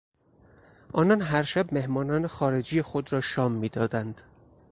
[0.93, 4.21] آنان هر شب مهمانان خارجی خود را شام میدادند.